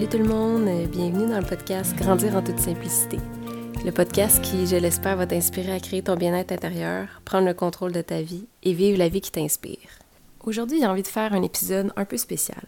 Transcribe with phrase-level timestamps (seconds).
[0.00, 3.18] Salut tout le monde, bienvenue dans le podcast Grandir en toute simplicité.
[3.84, 7.92] Le podcast qui, je l'espère, va t'inspirer à créer ton bien-être intérieur, prendre le contrôle
[7.92, 9.90] de ta vie et vivre la vie qui t'inspire.
[10.42, 12.62] Aujourd'hui, j'ai envie de faire un épisode un peu spécial.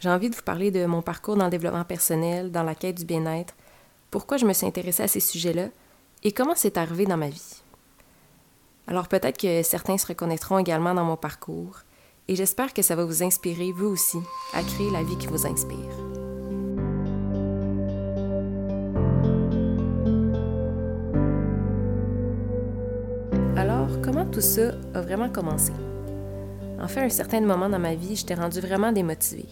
[0.00, 2.96] J'ai envie de vous parler de mon parcours dans le développement personnel, dans la quête
[2.96, 3.52] du bien-être,
[4.10, 5.66] pourquoi je me suis intéressée à ces sujets-là
[6.22, 7.62] et comment c'est arrivé dans ma vie.
[8.86, 11.80] Alors peut-être que certains se reconnaîtront également dans mon parcours
[12.26, 14.18] et j'espère que ça va vous inspirer, vous aussi,
[14.54, 16.03] à créer la vie qui vous inspire.
[24.34, 25.70] Tout ça a vraiment commencé?
[26.80, 29.46] En fait, à un certain moment dans ma vie, j'étais rendue vraiment démotivée.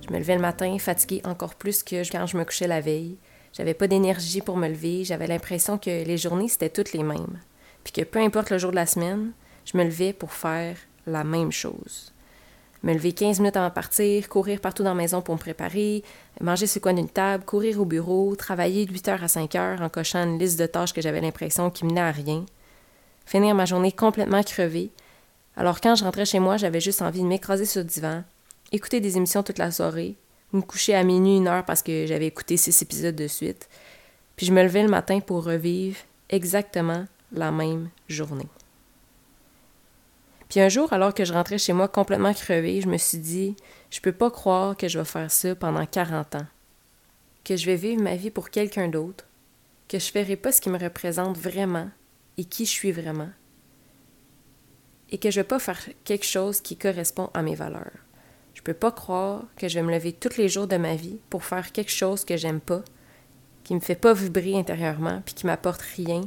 [0.00, 3.18] Je me levais le matin fatiguée encore plus que quand je me couchais la veille.
[3.52, 7.40] J'avais pas d'énergie pour me lever, j'avais l'impression que les journées c'était toutes les mêmes.
[7.84, 9.32] Puis que peu importe le jour de la semaine,
[9.66, 10.76] je me levais pour faire
[11.06, 12.14] la même chose.
[12.82, 16.02] Me lever 15 minutes avant de partir, courir partout dans la maison pour me préparer,
[16.40, 19.54] manger sur le coin d'une table, courir au bureau, travailler de 8 heures à 5
[19.56, 22.46] heures en cochant une liste de tâches que j'avais l'impression qui menait à rien.
[23.26, 24.90] Finir ma journée complètement crevée.
[25.56, 28.24] Alors quand je rentrais chez moi, j'avais juste envie de m'écraser sur le divan,
[28.72, 30.16] écouter des émissions toute la soirée,
[30.52, 33.68] me coucher à minuit une heure parce que j'avais écouté six épisodes de suite.
[34.36, 35.98] Puis je me levais le matin pour revivre
[36.30, 38.48] exactement la même journée.
[40.48, 43.56] Puis un jour, alors que je rentrais chez moi complètement crevée, je me suis dit,
[43.90, 46.46] je peux pas croire que je vais faire ça pendant 40 ans.
[47.42, 49.24] Que je vais vivre ma vie pour quelqu'un d'autre.
[49.88, 51.88] Que je ferai pas ce qui me représente vraiment
[52.38, 53.30] et qui je suis vraiment.
[55.10, 57.98] Et que je vais pas faire quelque chose qui correspond à mes valeurs.
[58.54, 61.18] Je peux pas croire que je vais me lever tous les jours de ma vie
[61.30, 62.82] pour faire quelque chose que j'aime pas,
[63.64, 66.22] qui me fait pas vibrer intérieurement, puis qui m'apporte rien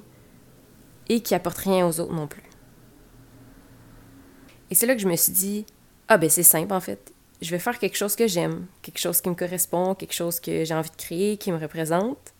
[1.07, 2.43] et qui apporte rien aux autres non plus.
[4.69, 5.65] Et c'est là que je me suis dit,
[6.07, 7.13] ah ben c'est simple en fait.
[7.41, 10.63] Je vais faire quelque chose que j'aime, quelque chose qui me correspond, quelque chose que
[10.63, 12.33] j'ai envie de créer, qui me représente.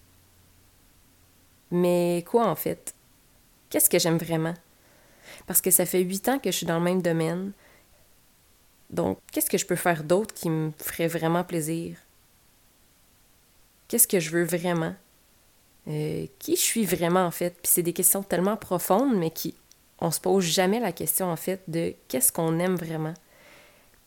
[1.69, 2.94] Mais quoi en fait?
[3.75, 4.53] Qu'est-ce que j'aime vraiment?
[5.47, 7.51] Parce que ça fait huit ans que je suis dans le même domaine.
[8.89, 11.97] Donc, qu'est-ce que je peux faire d'autre qui me ferait vraiment plaisir?
[13.89, 14.95] Qu'est-ce que je veux vraiment?
[15.89, 17.49] Euh, qui je suis vraiment en fait?
[17.61, 19.55] Puis c'est des questions tellement profondes, mais qui
[19.99, 23.13] on se pose jamais la question en fait de qu'est-ce qu'on aime vraiment?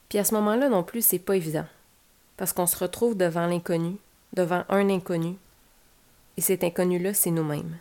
[0.09, 1.67] Puis à ce moment-là non plus, c'est pas évident.
[2.39, 3.99] Parce qu'on se retrouve devant l'inconnu,
[4.33, 5.37] devant un inconnu.
[6.39, 7.77] Et cet inconnu-là, c'est nous-mêmes.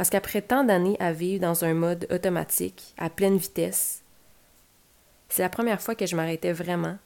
[0.00, 4.02] Parce qu'après tant d'années à vivre dans un mode automatique, à pleine vitesse,
[5.28, 6.96] c'est la première fois que je m'arrêtais vraiment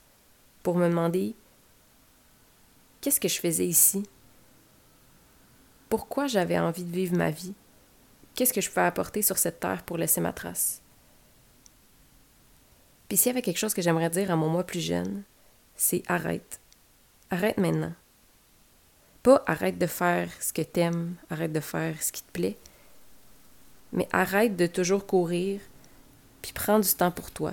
[0.63, 1.35] pour me demander
[3.01, 4.05] qu'est-ce que je faisais ici?
[5.89, 7.55] Pourquoi j'avais envie de vivre ma vie?
[8.37, 10.81] Qu'est-ce que je peux apporter sur cette terre pour laisser ma trace?
[13.09, 15.25] Puis s'il y avait quelque chose que j'aimerais dire à mon moi plus jeune,
[15.75, 16.61] c'est arrête.
[17.29, 17.95] Arrête maintenant.
[19.25, 22.57] Pas arrête de faire ce que t'aimes, arrête de faire ce qui te plaît,
[23.95, 25.61] mais arrête de toujours courir,
[26.43, 27.53] puis prends du temps pour toi.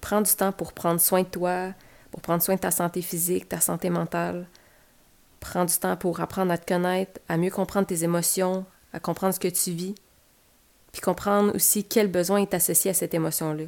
[0.00, 1.72] Prends du temps pour prendre soin de toi,
[2.10, 4.46] pour prendre soin de ta santé physique, ta santé mentale.
[5.38, 9.34] Prends du temps pour apprendre à te connaître, à mieux comprendre tes émotions, à comprendre
[9.34, 9.94] ce que tu vis
[10.92, 13.64] puis comprendre aussi quel besoin est associé à cette émotion-là.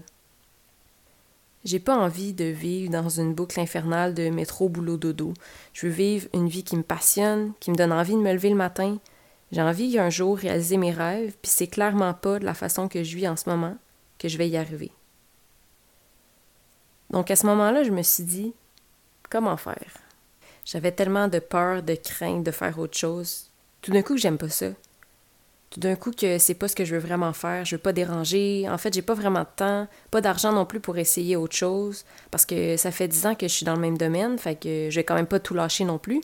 [1.65, 5.33] J'ai pas envie de vivre dans une boucle infernale de métro, boulot, dodo.
[5.73, 8.51] Je veux vivre une vie qui me passionne, qui me donne envie de me lever
[8.51, 8.99] le matin.
[9.55, 13.05] J'ai envie un jour réaliser mes rêves, puis c'est clairement pas de la façon que
[13.05, 13.77] je vis en ce moment
[14.19, 14.91] que je vais y arriver.
[17.11, 18.53] Donc à ce moment-là, je me suis dit,
[19.31, 19.93] comment faire?
[20.65, 23.53] J'avais tellement de peur, de crainte de faire autre chose.
[23.81, 24.71] Tout d'un coup, j'aime pas ça
[25.71, 27.93] tout d'un coup que c'est pas ce que je veux vraiment faire, je veux pas
[27.93, 28.65] déranger.
[28.69, 32.05] En fait, j'ai pas vraiment de temps, pas d'argent non plus pour essayer autre chose
[32.31, 34.89] parce que ça fait dix ans que je suis dans le même domaine, fait que
[34.89, 36.21] je vais quand même pas tout lâcher non plus.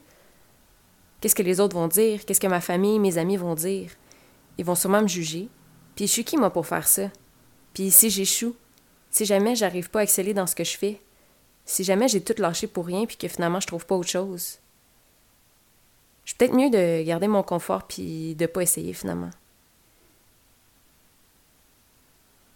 [1.21, 2.25] Qu'est-ce que les autres vont dire?
[2.25, 3.91] Qu'est-ce que ma famille, mes amis vont dire?
[4.59, 5.49] Ils vont sûrement me juger.
[5.95, 7.11] Puis je suis qui moi pour faire ça?
[7.75, 8.57] Puis si j'échoue,
[9.11, 11.01] si jamais j'arrive pas à exceller dans ce que je fais,
[11.65, 14.59] si jamais j'ai tout lâché pour rien puis que finalement je trouve pas autre chose,
[16.25, 19.31] je suis peut-être mieux de garder mon confort puis de pas essayer finalement.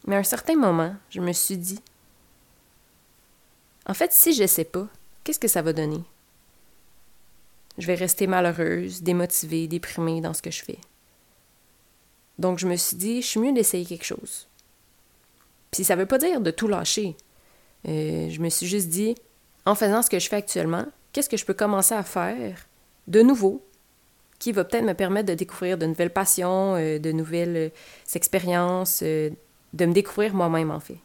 [0.06, 1.80] Mais à un certain moment, je me suis dit
[3.86, 4.86] En fait, si je sais pas,
[5.22, 6.02] qu'est-ce que ça va donner?
[7.78, 10.78] Je vais rester malheureuse, démotivée, déprimée dans ce que je fais.
[12.38, 14.48] Donc je me suis dit, je suis mieux d'essayer quelque chose.
[15.70, 17.16] Puis ça veut pas dire de tout lâcher.
[17.88, 19.14] Euh, je me suis juste dit,
[19.66, 22.66] en faisant ce que je fais actuellement, qu'est-ce que je peux commencer à faire
[23.08, 23.62] de nouveau
[24.38, 27.68] qui va peut-être me permettre de découvrir de nouvelles passions, euh, de nouvelles euh,
[28.14, 29.36] expériences, de
[29.86, 30.98] me découvrir moi-même, en fait.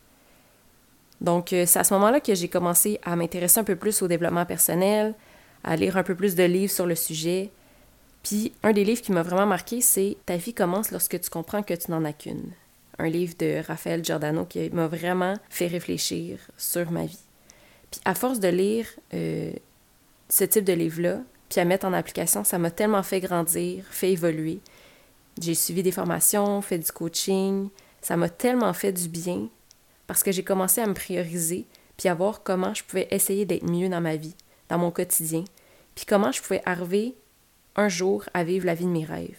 [1.22, 4.46] Donc, c'est à ce moment-là que j'ai commencé à m'intéresser un peu plus au développement
[4.46, 5.16] personnel,
[5.64, 7.52] à lire un peu plus de livres sur le sujet.
[8.24, 11.64] Puis un des livres qui m'a vraiment marqué, c'est Ta vie commence lorsque tu comprends
[11.64, 12.52] que tu n'en as qu'une.
[12.98, 17.20] Un livre de Raphaël Giordano qui m'a vraiment fait réfléchir sur ma vie.
[17.92, 19.52] Puis à force de lire euh,
[20.28, 24.12] ce type de livre-là, puis à mettre en application, ça m'a tellement fait grandir, fait
[24.12, 24.60] évoluer.
[25.42, 27.70] J'ai suivi des formations, fait du coaching.
[28.02, 29.50] Ça m'a tellement fait du bien
[30.06, 31.66] parce que j'ai commencé à me prioriser
[31.98, 34.36] puis à voir comment je pouvais essayer d'être mieux dans ma vie,
[34.70, 35.44] dans mon quotidien,
[35.96, 37.16] puis comment je pouvais arriver
[37.76, 39.38] un jour à vivre la vie de mes rêves.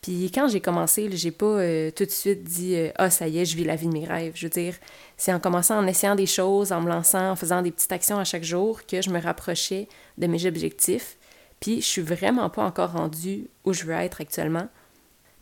[0.00, 3.38] Puis quand j'ai commencé, j'ai pas euh, tout de suite dit euh, Ah, ça y
[3.38, 4.32] est, je vis la vie de mes rêves.
[4.36, 4.74] Je veux dire,
[5.16, 8.18] c'est en commençant en essayant des choses, en me lançant, en faisant des petites actions
[8.18, 11.16] à chaque jour que je me rapprochais de mes objectifs.
[11.60, 14.68] Puis je suis vraiment pas encore rendue où je veux être actuellement.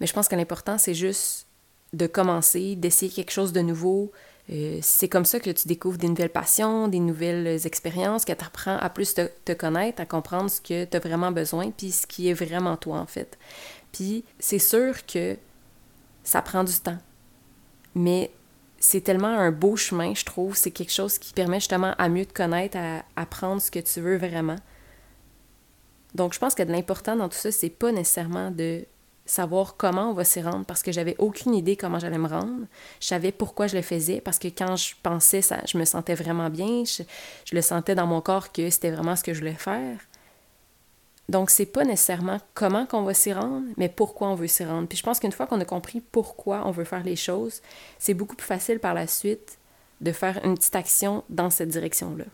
[0.00, 1.46] Mais je pense que l'important, c'est juste
[1.92, 4.10] de commencer, d'essayer quelque chose de nouveau.
[4.50, 8.44] Euh, c'est comme ça que tu découvres des nouvelles passions, des nouvelles expériences, que tu
[8.44, 11.90] apprends à plus te, te, connaître, à comprendre ce que tu as vraiment besoin, puis
[11.90, 13.36] ce qui est vraiment toi, en fait.
[13.92, 15.36] Puis c'est sûr que
[16.22, 16.98] ça prend du temps.
[17.94, 18.30] Mais
[18.78, 20.54] c'est tellement un beau chemin, je trouve.
[20.54, 24.00] C'est quelque chose qui permet justement à mieux te connaître, à apprendre ce que tu
[24.00, 24.56] veux vraiment.
[26.14, 28.84] Donc, je pense que l'important dans tout ça, c'est pas nécessairement de
[29.26, 32.66] savoir comment on va s'y rendre parce que j'avais aucune idée comment j'allais me rendre.
[33.00, 36.14] Je savais pourquoi je le faisais parce que quand je pensais ça, je me sentais
[36.14, 37.02] vraiment bien, je,
[37.54, 39.98] le sentais dans mon corps que c'était vraiment ce que je voulais faire.
[41.28, 44.86] Donc c'est pas nécessairement comment qu'on va s'y rendre, mais pourquoi on veut s'y rendre.
[44.86, 47.60] Puis je pense qu'une fois qu'on a compris pourquoi on veut faire les choses,
[47.98, 49.58] c'est beaucoup plus facile par la suite
[50.00, 52.26] de faire une petite action dans cette direction-là.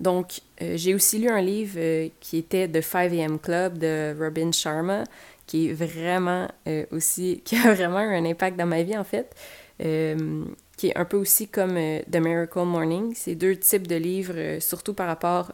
[0.00, 4.50] Donc, euh, j'ai aussi lu un livre euh, qui était The 5am Club de Robin
[4.50, 5.04] Sharma,
[5.46, 9.04] qui est vraiment euh, aussi, qui a vraiment eu un impact dans ma vie en
[9.04, 9.34] fait,
[9.82, 10.44] euh,
[10.76, 13.12] qui est un peu aussi comme euh, The Miracle Morning.
[13.14, 15.52] C'est deux types de livres, surtout par rapport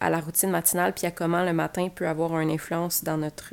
[0.00, 3.52] à la routine matinale, puis à comment le matin peut avoir une influence dans notre,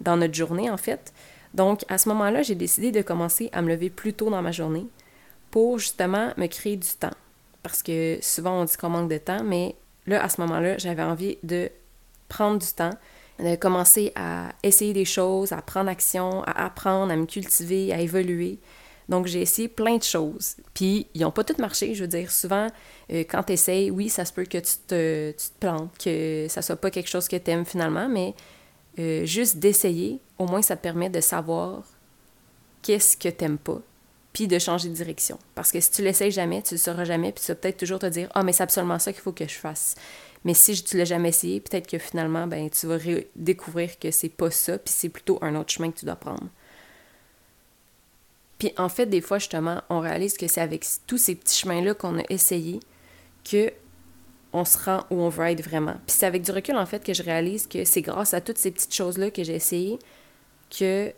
[0.00, 1.12] dans notre journée en fait.
[1.54, 4.52] Donc à ce moment-là, j'ai décidé de commencer à me lever plus tôt dans ma
[4.52, 4.86] journée
[5.50, 7.14] pour justement me créer du temps.
[7.62, 9.74] Parce que souvent on dit qu'on manque de temps, mais
[10.06, 11.70] là, à ce moment-là, j'avais envie de
[12.28, 12.92] prendre du temps,
[13.60, 18.58] commencer à essayer des choses, à prendre action, à apprendre, à me cultiver, à évoluer.
[19.08, 20.56] Donc, j'ai essayé plein de choses.
[20.74, 21.94] Puis, ils n'ont pas toutes marché.
[21.94, 22.66] Je veux dire, souvent,
[23.10, 26.76] euh, quand tu essayes, oui, ça se peut que tu te, plantes, que ça soit
[26.76, 28.34] pas quelque chose que tu aimes finalement, mais
[28.98, 31.84] euh, juste d'essayer, au moins, ça te permet de savoir
[32.82, 33.80] qu'est-ce que tu n'aimes pas,
[34.34, 35.38] puis de changer de direction.
[35.54, 37.78] Parce que si tu l'essayes jamais, tu ne le sauras jamais, puis tu vas peut-être
[37.78, 39.94] toujours te dire Ah, mais c'est absolument ça qu'il faut que je fasse.
[40.44, 42.98] Mais si tu l'as jamais essayé, peut-être que finalement, ben, tu vas
[43.36, 46.48] découvrir que c'est pas ça, puis c'est plutôt un autre chemin que tu dois prendre.
[48.58, 51.94] Puis en fait, des fois, justement, on réalise que c'est avec tous ces petits chemins-là
[51.94, 52.80] qu'on a essayé
[53.44, 53.72] que
[54.52, 55.96] on se rend où on veut être vraiment.
[56.06, 58.58] Puis c'est avec du recul, en fait, que je réalise que c'est grâce à toutes
[58.58, 59.98] ces petites choses-là que j'ai essayé
[60.76, 61.12] que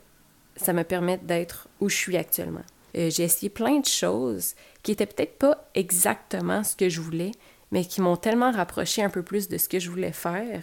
[0.56, 2.64] ça me permet d'être où je suis actuellement.
[2.96, 7.30] Euh, j'ai essayé plein de choses qui étaient peut-être pas exactement ce que je voulais,
[7.70, 10.62] mais qui m'ont tellement rapproché un peu plus de ce que je voulais faire.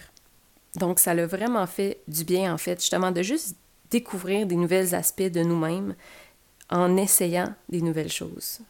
[0.76, 3.56] Donc, ça l'a vraiment fait du bien, en fait, justement, de juste
[3.90, 5.94] découvrir des nouveaux aspects de nous-mêmes
[6.70, 8.60] en essayant des nouvelles choses.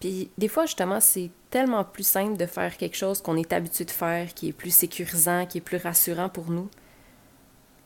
[0.00, 3.84] Puis, des fois, justement, c'est tellement plus simple de faire quelque chose qu'on est habitué
[3.84, 6.68] de faire, qui est plus sécurisant, qui est plus rassurant pour nous.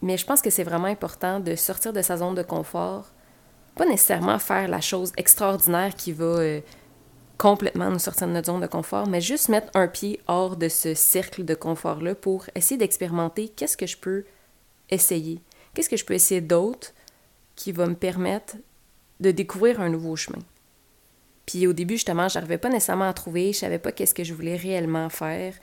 [0.00, 3.10] Mais je pense que c'est vraiment important de sortir de sa zone de confort,
[3.74, 6.60] pas nécessairement faire la chose extraordinaire qui va euh,
[7.38, 10.68] complètement nous sortir de notre zone de confort, mais juste mettre un pied hors de
[10.68, 14.24] ce cercle de confort-là pour essayer d'expérimenter qu'est-ce que je peux
[14.90, 15.40] essayer,
[15.72, 16.92] qu'est-ce que je peux essayer d'autre
[17.56, 18.56] qui va me permettre
[19.20, 20.42] de découvrir un nouveau chemin?
[21.46, 24.32] Puis au début, justement, j'arrivais pas nécessairement à trouver, je savais pas qu'est-ce que je
[24.32, 25.54] voulais réellement faire,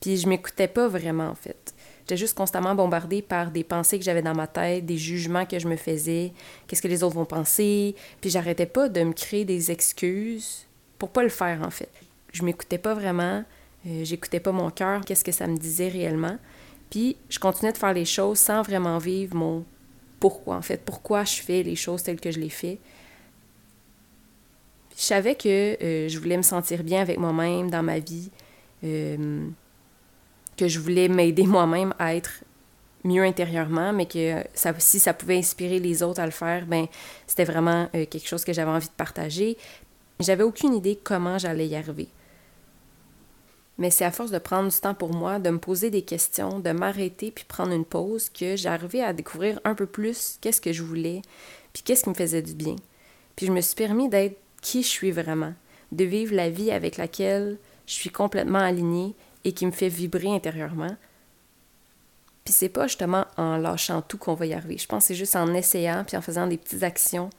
[0.00, 1.74] puis je m'écoutais pas vraiment en fait.
[2.00, 5.58] J'étais juste constamment bombardée par des pensées que j'avais dans ma tête, des jugements que
[5.58, 6.32] je me faisais,
[6.66, 10.67] qu'est-ce que les autres vont penser, puis j'arrêtais pas de me créer des excuses
[10.98, 11.90] pour pas le faire en fait.
[12.32, 13.44] Je m'écoutais pas vraiment,
[13.86, 16.36] euh, j'écoutais pas mon cœur, qu'est-ce que ça me disait réellement.
[16.90, 19.64] Puis je continuais de faire les choses sans vraiment vivre mon
[20.20, 22.78] pourquoi en fait, pourquoi je fais les choses telles que je les fais.
[24.96, 28.30] Je savais que euh, je voulais me sentir bien avec moi-même dans ma vie,
[28.82, 29.46] euh,
[30.56, 32.42] que je voulais m'aider moi-même à être
[33.04, 36.86] mieux intérieurement, mais que ça, si ça pouvait inspirer les autres à le faire, ben
[37.28, 39.56] c'était vraiment quelque chose que j'avais envie de partager.
[40.20, 42.08] J'avais aucune idée comment j'allais y arriver.
[43.78, 46.58] Mais c'est à force de prendre du temps pour moi, de me poser des questions,
[46.58, 50.72] de m'arrêter puis prendre une pause que j'arrivais à découvrir un peu plus qu'est-ce que
[50.72, 51.22] je voulais,
[51.72, 52.74] puis qu'est-ce qui me faisait du bien.
[53.36, 55.54] Puis je me suis permis d'être qui je suis vraiment,
[55.92, 57.56] de vivre la vie avec laquelle
[57.86, 60.96] je suis complètement alignée et qui me fait vibrer intérieurement.
[62.44, 64.76] Puis c'est pas justement en lâchant tout qu'on va y arriver.
[64.76, 67.30] Je pense que c'est juste en essayant puis en faisant des petites actions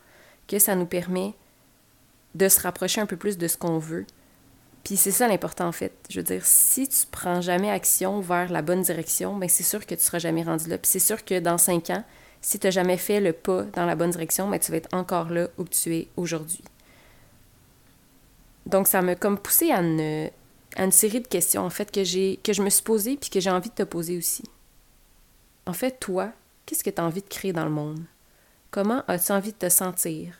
[0.48, 1.34] que ça nous permet
[2.36, 4.06] de se rapprocher un peu plus de ce qu'on veut.
[4.84, 5.94] Puis c'est ça l'important en fait.
[6.10, 9.86] Je veux dire, si tu prends jamais action vers la bonne direction, ben c'est sûr
[9.86, 10.78] que tu seras jamais rendu là.
[10.78, 12.04] Puis c'est sûr que dans cinq ans,
[12.42, 14.94] si tu n'as jamais fait le pas dans la bonne direction, ben tu vas être
[14.94, 16.64] encore là où tu es aujourd'hui.
[18.66, 22.62] Donc ça m'a comme poussé à une, série de questions en fait que que je
[22.62, 24.44] me suis posée puis que j'ai envie de te poser aussi.
[25.66, 26.32] En fait, toi,
[26.66, 28.00] qu'est-ce que tu as envie de créer dans le monde?
[28.72, 30.40] Comment as-tu envie de te sentir?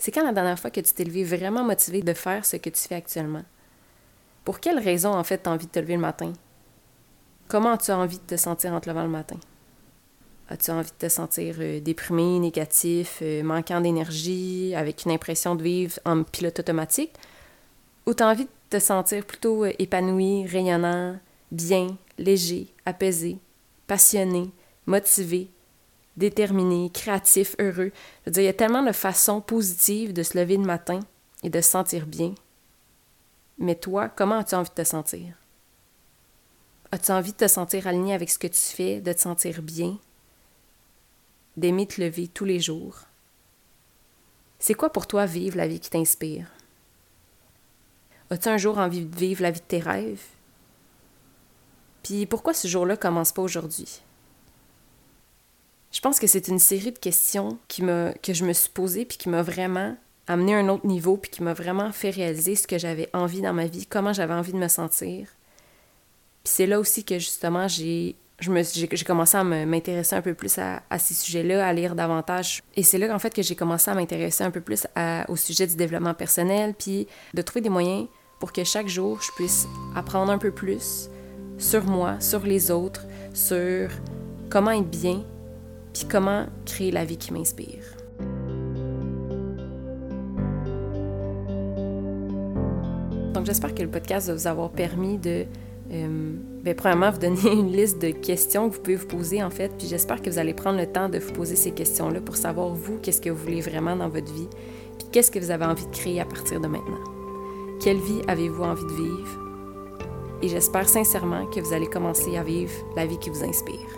[0.00, 2.70] C'est quand la dernière fois que tu t'es levé vraiment motivé de faire ce que
[2.70, 3.42] tu fais actuellement?
[4.46, 6.32] Pour quelle raison en fait tu as envie de te lever le matin?
[7.48, 9.36] Comment as-tu envie de te sentir en te levant le matin?
[10.48, 15.62] As-tu envie de te sentir euh, déprimé, négatif, euh, manquant d'énergie, avec une impression de
[15.62, 17.12] vivre en pilote automatique?
[18.06, 21.18] Ou tu as envie de te sentir plutôt euh, épanoui, rayonnant,
[21.52, 23.36] bien, léger, apaisé,
[23.86, 24.50] passionné,
[24.86, 25.50] motivé,
[26.16, 27.92] déterminé, créatif, heureux?
[28.26, 31.00] Je veux il y a tellement de façons positives de se lever le matin
[31.42, 32.34] et de se sentir bien.
[33.58, 35.34] Mais toi, comment as-tu envie de te sentir?
[36.92, 39.98] As-tu envie de te sentir aligné avec ce que tu fais, de te sentir bien,
[41.56, 43.00] d'aimer te lever tous les jours?
[44.58, 46.46] C'est quoi pour toi vivre la vie qui t'inspire?
[48.30, 50.24] As-tu un jour envie de vivre la vie de tes rêves?
[52.02, 54.02] Puis pourquoi ce jour-là commence pas aujourd'hui?
[56.00, 57.82] Je pense que c'est une série de questions qui
[58.22, 61.30] que je me suis posée puis qui m'a vraiment amené à un autre niveau puis
[61.30, 64.52] qui m'a vraiment fait réaliser ce que j'avais envie dans ma vie, comment j'avais envie
[64.52, 65.28] de me sentir.
[66.42, 68.16] Puis c'est là aussi que justement j'ai
[69.06, 72.62] commencé à m'intéresser un peu plus à, ces sujets-là, à lire davantage.
[72.76, 74.86] Et c'est là en fait que j'ai commencé à m'intéresser un peu plus
[75.28, 78.06] au sujet du développement personnel, puis de trouver des moyens
[78.38, 81.10] pour que chaque jour je puisse apprendre un peu plus
[81.58, 83.04] sur moi, sur les autres,
[83.34, 83.90] sur
[84.48, 85.22] comment être bien,
[85.92, 87.84] puis comment créer la vie qui m'inspire.
[93.34, 95.46] Donc j'espère que le podcast va vous avoir permis de
[95.92, 99.50] euh, bien, premièrement, vous donner une liste de questions que vous pouvez vous poser, en
[99.50, 102.36] fait, puis j'espère que vous allez prendre le temps de vous poser ces questions-là pour
[102.36, 104.48] savoir, vous, qu'est-ce que vous voulez vraiment dans votre vie,
[104.98, 107.02] puis qu'est-ce que vous avez envie de créer à partir de maintenant.
[107.80, 109.38] Quelle vie avez-vous envie de vivre?
[110.42, 113.89] Et j'espère sincèrement que vous allez commencer à vivre la vie qui vous inspire.